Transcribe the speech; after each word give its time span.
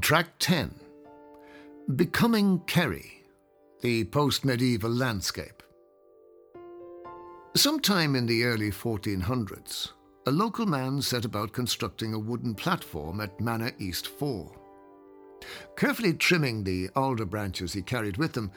Track 0.00 0.38
10 0.38 0.74
Becoming 1.94 2.60
Kerry, 2.60 3.22
the 3.82 4.04
post 4.04 4.44
medieval 4.46 4.90
landscape. 4.90 5.62
Sometime 7.54 8.16
in 8.16 8.24
the 8.24 8.44
early 8.44 8.70
1400s, 8.70 9.90
a 10.26 10.30
local 10.30 10.64
man 10.64 11.02
set 11.02 11.24
about 11.24 11.52
constructing 11.52 12.14
a 12.14 12.18
wooden 12.18 12.54
platform 12.54 13.20
at 13.20 13.40
Manor 13.40 13.72
East 13.78 14.06
4. 14.06 14.50
Carefully 15.76 16.14
trimming 16.14 16.64
the 16.64 16.88
alder 16.96 17.26
branches 17.26 17.74
he 17.74 17.82
carried 17.82 18.16
with 18.16 18.34
him, 18.34 18.50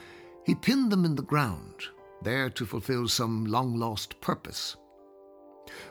he 0.46 0.56
pinned 0.56 0.92
them 0.92 1.04
in 1.04 1.16
the 1.16 1.24
ground, 1.24 1.76
there 2.22 2.50
to 2.52 2.66
fulfill 2.66 3.08
some 3.08 3.46
long 3.46 3.76
lost 3.76 4.20
purpose. 4.22 4.78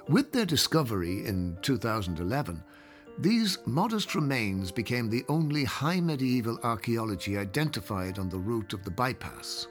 With 0.09 0.32
their 0.32 0.46
discovery 0.46 1.27
in 1.27 1.59
2011, 1.62 2.62
these 3.18 3.58
modest 3.66 4.14
remains 4.14 4.70
became 4.70 5.09
the 5.09 5.24
only 5.28 5.64
high 5.64 6.00
medieval 6.00 6.59
archaeology 6.62 7.37
identified 7.37 8.18
on 8.18 8.28
the 8.28 8.38
route 8.38 8.73
of 8.73 8.84
the 8.84 8.91
bypass. 8.91 9.68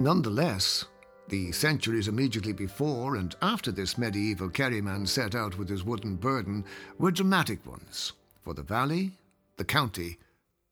Nonetheless, 0.00 0.86
the 1.28 1.52
centuries 1.52 2.08
immediately 2.08 2.52
before 2.52 3.16
and 3.16 3.36
after 3.40 3.70
this 3.70 3.96
medieval 3.96 4.48
Kerryman 4.48 5.06
set 5.06 5.34
out 5.34 5.56
with 5.58 5.68
his 5.68 5.84
wooden 5.84 6.16
burden 6.16 6.64
were 6.98 7.12
dramatic 7.12 7.64
ones 7.64 8.12
for 8.42 8.52
the 8.52 8.62
valley, 8.62 9.12
the 9.56 9.64
county, 9.64 10.18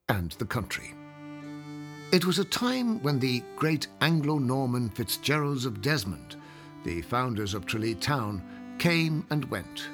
and 0.09 0.31
the 0.33 0.45
country. 0.45 0.93
It 2.11 2.25
was 2.25 2.39
a 2.39 2.45
time 2.45 3.01
when 3.03 3.19
the 3.19 3.43
great 3.55 3.87
Anglo 4.01 4.37
Norman 4.37 4.89
Fitzgeralds 4.89 5.65
of 5.65 5.81
Desmond, 5.81 6.35
the 6.83 7.01
founders 7.03 7.53
of 7.53 7.65
Tralee 7.65 7.95
Town, 7.95 8.41
came 8.79 9.25
and 9.29 9.45
went 9.45 9.89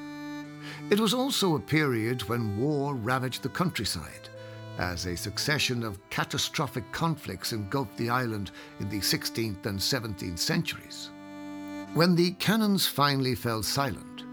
it 0.89 0.99
was 0.99 1.13
also 1.13 1.55
a 1.55 1.59
period 1.59 2.21
when 2.23 2.59
war 2.59 2.95
ravaged 2.95 3.43
the 3.43 3.49
countryside, 3.49 4.29
as 4.77 5.05
a 5.05 5.15
succession 5.15 5.83
of 5.83 5.99
catastrophic 6.09 6.89
conflicts 6.91 7.53
engulfed 7.53 7.97
the 7.97 8.09
island 8.09 8.51
in 8.79 8.89
the 8.89 8.99
16th 8.99 9.65
and 9.65 9.79
17th 9.79 10.39
centuries. 10.39 11.09
When 11.93 12.15
the 12.15 12.31
cannons 12.31 12.85
finally 12.85 13.35
fell 13.35 13.63
silent, 13.63 14.23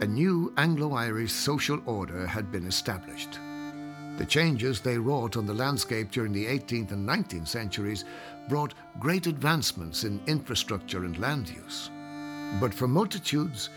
a 0.00 0.06
new 0.06 0.52
Anglo 0.56 0.94
Irish 0.94 1.32
social 1.32 1.82
order 1.84 2.26
had 2.26 2.50
been 2.50 2.66
established. 2.66 3.38
The 4.16 4.24
changes 4.24 4.80
they 4.80 4.98
wrought 4.98 5.36
on 5.36 5.46
the 5.46 5.54
landscape 5.54 6.10
during 6.10 6.32
the 6.32 6.46
18th 6.46 6.92
and 6.92 7.08
19th 7.08 7.48
centuries 7.48 8.04
brought 8.48 8.74
great 8.98 9.26
advancements 9.26 10.04
in 10.04 10.20
infrastructure 10.26 11.04
and 11.04 11.18
land 11.18 11.50
use. 11.50 11.90
But 12.60 12.74
for 12.74 12.88
multitudes, 12.88 13.70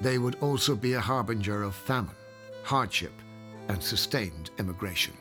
they 0.00 0.18
would 0.18 0.36
also 0.40 0.74
be 0.74 0.94
a 0.94 1.00
harbinger 1.00 1.62
of 1.62 1.74
famine, 1.74 2.14
hardship, 2.62 3.12
and 3.68 3.82
sustained 3.82 4.50
emigration. 4.58 5.14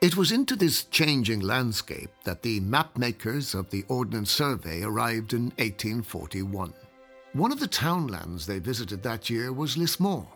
It 0.00 0.16
was 0.16 0.30
into 0.30 0.56
this 0.56 0.84
changing 0.84 1.40
landscape 1.40 2.10
that 2.24 2.42
the 2.42 2.60
mapmakers 2.60 3.54
of 3.54 3.70
the 3.70 3.84
Ordnance 3.88 4.30
Survey 4.30 4.82
arrived 4.82 5.32
in 5.32 5.46
1841. 5.58 6.72
One 7.32 7.52
of 7.52 7.60
the 7.60 7.66
townlands 7.66 8.46
they 8.46 8.58
visited 8.58 9.02
that 9.02 9.28
year 9.28 9.52
was 9.52 9.76
Lismore. 9.76 10.28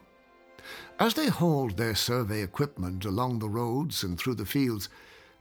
As 0.99 1.15
they 1.15 1.29
hauled 1.29 1.77
their 1.77 1.95
survey 1.95 2.43
equipment 2.43 3.05
along 3.05 3.39
the 3.39 3.49
roads 3.49 4.03
and 4.03 4.19
through 4.19 4.35
the 4.35 4.47
fields, 4.47 4.89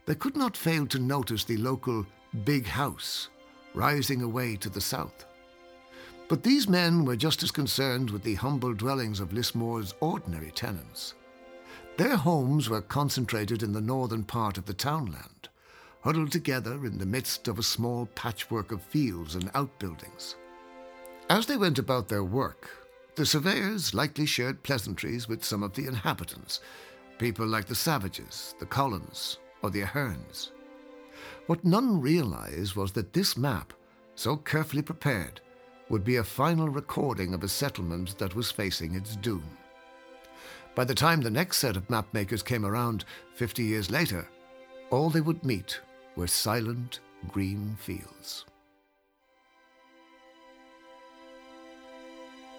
they 0.06 0.14
could 0.14 0.36
not 0.36 0.56
fail 0.56 0.86
to 0.86 0.98
notice 0.98 1.44
the 1.44 1.56
local 1.56 2.06
big 2.44 2.66
house 2.66 3.28
rising 3.74 4.22
away 4.22 4.56
to 4.56 4.68
the 4.68 4.80
south. 4.80 5.26
But 6.28 6.42
these 6.42 6.68
men 6.68 7.04
were 7.04 7.16
just 7.16 7.42
as 7.42 7.50
concerned 7.50 8.10
with 8.10 8.22
the 8.22 8.34
humble 8.34 8.72
dwellings 8.72 9.18
of 9.18 9.32
Lismore's 9.32 9.94
ordinary 10.00 10.52
tenants. 10.52 11.14
Their 11.96 12.16
homes 12.16 12.68
were 12.70 12.82
concentrated 12.82 13.62
in 13.62 13.72
the 13.72 13.80
northern 13.80 14.22
part 14.22 14.56
of 14.56 14.64
the 14.64 14.74
townland, 14.74 15.48
huddled 16.02 16.32
together 16.32 16.86
in 16.86 16.98
the 16.98 17.06
midst 17.06 17.48
of 17.48 17.58
a 17.58 17.64
small 17.64 18.06
patchwork 18.14 18.72
of 18.72 18.82
fields 18.82 19.34
and 19.34 19.50
outbuildings. 19.54 20.36
As 21.28 21.46
they 21.46 21.56
went 21.56 21.78
about 21.78 22.08
their 22.08 22.24
work, 22.24 22.70
the 23.16 23.26
surveyors 23.26 23.92
likely 23.92 24.24
shared 24.24 24.62
pleasantries 24.62 25.28
with 25.28 25.44
some 25.44 25.62
of 25.62 25.74
the 25.74 25.86
inhabitants, 25.86 26.60
people 27.18 27.46
like 27.46 27.66
the 27.66 27.74
Savages, 27.74 28.54
the 28.58 28.66
Collins, 28.66 29.38
or 29.62 29.70
the 29.70 29.82
Aherns. 29.82 30.52
What 31.46 31.64
none 31.64 32.00
realized 32.00 32.76
was 32.76 32.92
that 32.92 33.12
this 33.12 33.36
map, 33.36 33.72
so 34.14 34.36
carefully 34.36 34.82
prepared, 34.82 35.40
would 35.88 36.04
be 36.04 36.16
a 36.16 36.24
final 36.24 36.68
recording 36.68 37.34
of 37.34 37.42
a 37.42 37.48
settlement 37.48 38.16
that 38.18 38.34
was 38.34 38.50
facing 38.50 38.94
its 38.94 39.16
doom. 39.16 39.56
By 40.74 40.84
the 40.84 40.94
time 40.94 41.20
the 41.20 41.30
next 41.30 41.58
set 41.58 41.76
of 41.76 41.88
mapmakers 41.88 42.44
came 42.44 42.64
around, 42.64 43.04
50 43.34 43.62
years 43.62 43.90
later, 43.90 44.28
all 44.90 45.10
they 45.10 45.20
would 45.20 45.44
meet 45.44 45.80
were 46.16 46.26
silent 46.26 47.00
green 47.28 47.76
fields. 47.80 48.44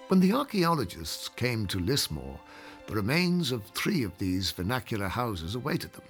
When 0.10 0.20
the 0.20 0.34
archaeologists 0.34 1.30
came 1.30 1.66
to 1.68 1.80
Lismore, 1.80 2.40
the 2.88 2.96
remains 2.96 3.54
of 3.54 3.64
three 3.68 4.04
of 4.04 4.18
these 4.18 4.52
vernacular 4.52 5.08
houses 5.08 5.56
awaited 5.56 5.94
them. 5.94 6.04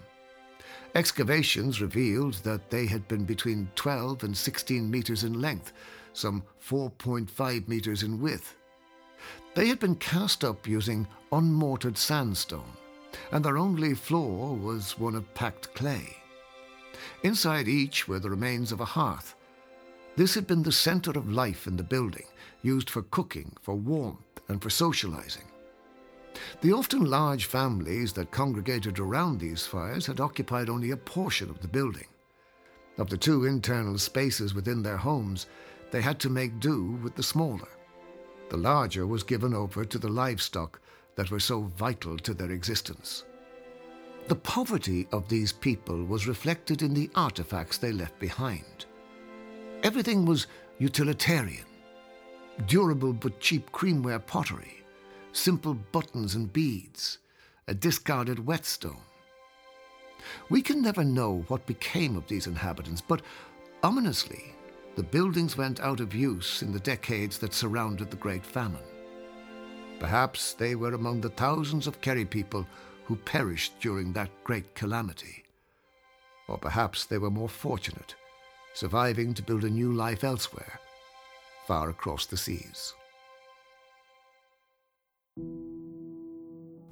Excavations 0.93 1.81
revealed 1.81 2.33
that 2.43 2.69
they 2.69 2.85
had 2.85 3.07
been 3.07 3.23
between 3.23 3.69
12 3.75 4.23
and 4.23 4.35
16 4.35 4.91
meters 4.91 5.23
in 5.23 5.39
length, 5.39 5.71
some 6.11 6.43
4.5 6.67 7.67
meters 7.67 8.03
in 8.03 8.19
width. 8.19 8.57
They 9.55 9.67
had 9.67 9.79
been 9.79 9.95
cast 9.95 10.43
up 10.43 10.67
using 10.67 11.07
unmortared 11.31 11.97
sandstone, 11.97 12.73
and 13.31 13.43
their 13.43 13.57
only 13.57 13.93
floor 13.93 14.55
was 14.55 14.99
one 14.99 15.15
of 15.15 15.33
packed 15.33 15.73
clay. 15.75 16.17
Inside 17.23 17.69
each 17.69 18.07
were 18.07 18.19
the 18.19 18.29
remains 18.29 18.73
of 18.73 18.81
a 18.81 18.85
hearth. 18.85 19.35
This 20.17 20.35
had 20.35 20.45
been 20.45 20.63
the 20.63 20.73
center 20.73 21.11
of 21.11 21.31
life 21.31 21.67
in 21.67 21.77
the 21.77 21.83
building, 21.83 22.25
used 22.63 22.89
for 22.89 23.03
cooking, 23.03 23.53
for 23.61 23.75
warmth, 23.75 24.41
and 24.49 24.61
for 24.61 24.69
socializing. 24.69 25.50
The 26.61 26.73
often 26.73 27.05
large 27.05 27.45
families 27.45 28.13
that 28.13 28.31
congregated 28.31 28.99
around 28.99 29.39
these 29.39 29.65
fires 29.65 30.05
had 30.05 30.19
occupied 30.19 30.69
only 30.69 30.91
a 30.91 30.97
portion 30.97 31.49
of 31.49 31.61
the 31.61 31.67
building. 31.67 32.07
Of 32.97 33.09
the 33.09 33.17
two 33.17 33.45
internal 33.45 33.97
spaces 33.97 34.53
within 34.53 34.83
their 34.83 34.97
homes, 34.97 35.47
they 35.91 36.01
had 36.01 36.19
to 36.19 36.29
make 36.29 36.59
do 36.59 36.99
with 37.03 37.15
the 37.15 37.23
smaller. 37.23 37.67
The 38.49 38.57
larger 38.57 39.07
was 39.07 39.23
given 39.23 39.53
over 39.53 39.85
to 39.85 39.97
the 39.97 40.09
livestock 40.09 40.79
that 41.15 41.31
were 41.31 41.39
so 41.39 41.61
vital 41.61 42.17
to 42.17 42.33
their 42.33 42.51
existence. 42.51 43.25
The 44.27 44.35
poverty 44.35 45.07
of 45.11 45.27
these 45.27 45.51
people 45.51 46.05
was 46.05 46.27
reflected 46.27 46.81
in 46.81 46.93
the 46.93 47.09
artifacts 47.15 47.77
they 47.77 47.91
left 47.91 48.19
behind. 48.19 48.85
Everything 49.83 50.25
was 50.25 50.47
utilitarian, 50.77 51.65
durable 52.67 53.13
but 53.13 53.39
cheap 53.39 53.71
creamware 53.71 54.25
pottery, 54.25 54.80
simple 55.31 55.73
buttons 55.73 56.35
and 56.35 56.51
beads, 56.51 57.17
a 57.67 57.73
discarded 57.73 58.45
whetstone. 58.45 59.01
We 60.49 60.61
can 60.61 60.81
never 60.81 61.03
know 61.03 61.45
what 61.47 61.65
became 61.65 62.15
of 62.15 62.27
these 62.27 62.47
inhabitants, 62.47 63.01
but 63.01 63.21
ominously, 63.83 64.53
the 64.95 65.03
buildings 65.03 65.57
went 65.57 65.79
out 65.79 65.99
of 65.99 66.13
use 66.13 66.61
in 66.61 66.71
the 66.71 66.79
decades 66.79 67.37
that 67.39 67.53
surrounded 67.53 68.11
the 68.11 68.17
Great 68.17 68.45
Famine. 68.45 68.83
Perhaps 69.99 70.53
they 70.53 70.75
were 70.75 70.93
among 70.93 71.21
the 71.21 71.29
thousands 71.29 71.87
of 71.87 72.01
Kerry 72.01 72.25
people 72.25 72.67
who 73.05 73.15
perished 73.15 73.79
during 73.79 74.13
that 74.13 74.29
great 74.43 74.73
calamity. 74.75 75.43
Or 76.47 76.57
perhaps 76.57 77.05
they 77.05 77.17
were 77.17 77.29
more 77.29 77.49
fortunate, 77.49 78.15
surviving 78.73 79.33
to 79.33 79.43
build 79.43 79.63
a 79.63 79.69
new 79.69 79.93
life 79.93 80.23
elsewhere, 80.23 80.79
far 81.67 81.89
across 81.89 82.25
the 82.25 82.37
seas. 82.37 82.93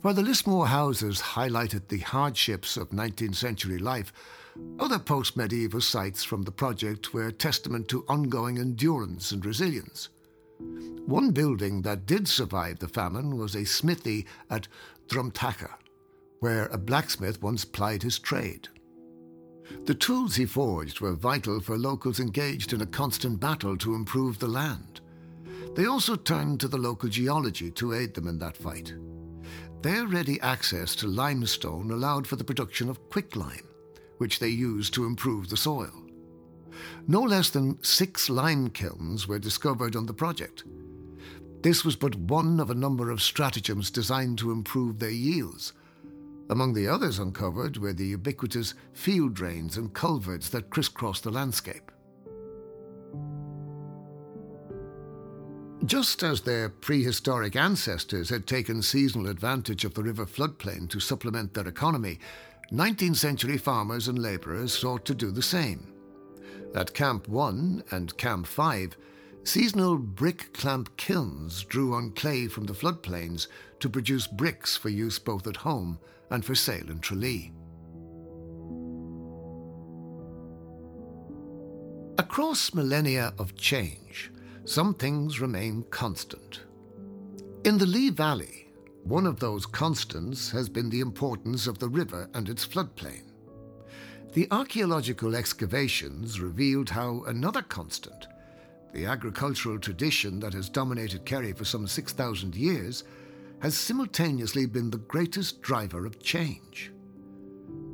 While 0.01 0.13
the 0.13 0.21
Lismore 0.21 0.67
houses 0.67 1.19
highlighted 1.19 1.89
the 1.89 1.97
hardships 1.97 2.77
of 2.77 2.91
19th 2.91 3.35
century 3.35 3.77
life, 3.77 4.13
other 4.79 4.97
post 4.97 5.35
medieval 5.35 5.81
sites 5.81 6.23
from 6.23 6.43
the 6.43 6.53
project 6.53 7.13
were 7.13 7.31
testament 7.31 7.89
to 7.89 8.05
ongoing 8.07 8.59
endurance 8.59 9.33
and 9.33 9.45
resilience. 9.45 10.07
One 11.05 11.31
building 11.31 11.81
that 11.81 12.05
did 12.05 12.29
survive 12.29 12.79
the 12.79 12.87
famine 12.87 13.37
was 13.37 13.55
a 13.55 13.65
smithy 13.65 14.25
at 14.49 14.69
Drumtacha, 15.09 15.71
where 16.39 16.67
a 16.67 16.77
blacksmith 16.77 17.41
once 17.41 17.65
plied 17.65 18.01
his 18.01 18.19
trade. 18.19 18.69
The 19.85 19.95
tools 19.95 20.35
he 20.35 20.45
forged 20.45 21.01
were 21.01 21.13
vital 21.13 21.59
for 21.59 21.77
locals 21.77 22.21
engaged 22.21 22.71
in 22.71 22.81
a 22.81 22.85
constant 22.85 23.41
battle 23.41 23.75
to 23.77 23.95
improve 23.95 24.39
the 24.39 24.47
land. 24.47 25.01
They 25.75 25.87
also 25.87 26.15
turned 26.15 26.61
to 26.61 26.69
the 26.69 26.77
local 26.77 27.09
geology 27.09 27.69
to 27.71 27.93
aid 27.93 28.13
them 28.13 28.27
in 28.27 28.39
that 28.39 28.55
fight. 28.55 28.93
Their 29.81 30.07
ready 30.07 30.41
access 30.41 30.93
to 30.97 31.07
limestone 31.07 31.91
allowed 31.91 32.27
for 32.27 32.35
the 32.35 32.43
production 32.43 32.89
of 32.89 33.09
quicklime, 33.09 33.67
which 34.17 34.39
they 34.39 34.49
used 34.49 34.93
to 34.95 35.05
improve 35.05 35.49
the 35.49 35.55
soil. 35.55 35.93
No 37.07 37.21
less 37.21 37.49
than 37.49 37.81
six 37.81 38.29
lime 38.29 38.71
kilns 38.71 39.25
were 39.25 39.39
discovered 39.39 39.95
on 39.95 40.05
the 40.05 40.13
project. 40.13 40.65
This 41.61 41.85
was 41.85 41.95
but 41.95 42.15
one 42.15 42.59
of 42.59 42.69
a 42.69 42.75
number 42.75 43.09
of 43.09 43.21
stratagems 43.21 43.89
designed 43.89 44.37
to 44.39 44.51
improve 44.51 44.99
their 44.99 45.09
yields. 45.09 45.71
Among 46.49 46.73
the 46.73 46.87
others 46.87 47.19
uncovered 47.19 47.77
were 47.77 47.93
the 47.93 48.07
ubiquitous 48.07 48.73
field 48.91 49.33
drains 49.33 49.77
and 49.77 49.93
culverts 49.93 50.49
that 50.49 50.71
crisscrossed 50.71 51.23
the 51.23 51.31
landscape. 51.31 51.89
Just 55.89 56.21
as 56.21 56.41
their 56.41 56.69
prehistoric 56.69 57.55
ancestors 57.55 58.29
had 58.29 58.45
taken 58.45 58.83
seasonal 58.83 59.25
advantage 59.25 59.85
of 59.85 59.95
the 59.95 60.03
river 60.03 60.23
floodplain 60.27 60.87
to 60.89 60.99
supplement 60.99 61.55
their 61.55 61.67
economy, 61.67 62.19
19th 62.71 63.15
century 63.15 63.57
farmers 63.57 64.07
and 64.07 64.19
labourers 64.19 64.71
sought 64.71 65.03
to 65.05 65.15
do 65.15 65.31
the 65.31 65.41
same. 65.41 65.91
At 66.75 66.93
Camp 66.93 67.27
1 67.27 67.85
and 67.89 68.15
Camp 68.17 68.45
5, 68.45 68.97
seasonal 69.43 69.97
brick 69.97 70.53
clamp 70.53 70.95
kilns 70.95 71.63
drew 71.63 71.95
on 71.95 72.11
clay 72.11 72.47
from 72.47 72.67
the 72.67 72.73
floodplains 72.73 73.47
to 73.79 73.89
produce 73.89 74.27
bricks 74.27 74.77
for 74.77 74.89
use 74.89 75.17
both 75.17 75.47
at 75.47 75.57
home 75.57 75.97
and 76.29 76.45
for 76.45 76.53
sale 76.53 76.91
in 76.91 76.99
Tralee. 76.99 77.51
Across 82.19 82.75
millennia 82.75 83.33
of 83.39 83.55
change, 83.55 84.29
some 84.69 84.93
things 84.93 85.41
remain 85.41 85.83
constant. 85.89 86.61
In 87.63 87.79
the 87.79 87.87
Lee 87.87 88.11
Valley, 88.11 88.67
one 89.03 89.25
of 89.25 89.39
those 89.39 89.65
constants 89.65 90.51
has 90.51 90.69
been 90.69 90.91
the 90.91 90.99
importance 90.99 91.65
of 91.65 91.79
the 91.79 91.89
river 91.89 92.29
and 92.35 92.47
its 92.47 92.67
floodplain. 92.67 93.23
The 94.33 94.47
archaeological 94.51 95.35
excavations 95.35 96.39
revealed 96.39 96.91
how 96.91 97.23
another 97.23 97.63
constant, 97.63 98.27
the 98.93 99.07
agricultural 99.07 99.79
tradition 99.79 100.39
that 100.41 100.53
has 100.53 100.69
dominated 100.69 101.25
Kerry 101.25 101.53
for 101.53 101.65
some 101.65 101.87
6,000 101.87 102.53
years, 102.53 103.05
has 103.63 103.75
simultaneously 103.75 104.67
been 104.67 104.91
the 104.91 104.97
greatest 104.97 105.63
driver 105.63 106.05
of 106.05 106.21
change. 106.21 106.91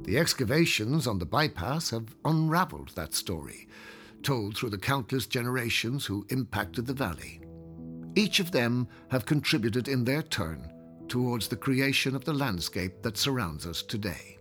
The 0.03 0.17
excavations 0.17 1.07
on 1.07 1.19
the 1.19 1.25
bypass 1.25 1.91
have 1.91 2.17
unravelled 2.25 2.89
that 2.95 3.13
story, 3.13 3.69
told 4.25 4.57
through 4.57 4.71
the 4.71 4.77
countless 4.77 5.27
generations 5.27 6.05
who 6.05 6.25
impacted 6.29 6.87
the 6.87 6.93
valley. 6.93 7.39
Each 8.15 8.39
of 8.39 8.51
them 8.51 8.87
have 9.11 9.25
contributed 9.25 9.87
in 9.87 10.03
their 10.03 10.23
turn 10.23 10.71
towards 11.07 11.47
the 11.47 11.55
creation 11.55 12.15
of 12.15 12.25
the 12.25 12.33
landscape 12.33 13.03
that 13.03 13.17
surrounds 13.17 13.67
us 13.67 13.83
today. 13.83 14.39